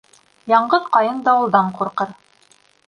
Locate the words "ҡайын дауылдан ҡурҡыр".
0.95-2.19